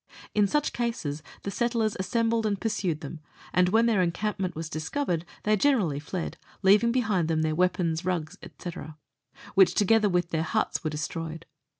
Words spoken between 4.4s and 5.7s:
was discovered they